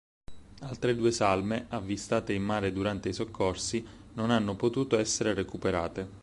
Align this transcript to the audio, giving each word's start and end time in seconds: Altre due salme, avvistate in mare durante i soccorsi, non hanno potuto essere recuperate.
Altre 0.61 0.95
due 0.95 1.11
salme, 1.11 1.67
avvistate 1.69 2.33
in 2.33 2.41
mare 2.41 2.71
durante 2.73 3.09
i 3.09 3.13
soccorsi, 3.13 3.85
non 4.13 4.31
hanno 4.31 4.55
potuto 4.55 4.97
essere 4.97 5.35
recuperate. 5.35 6.09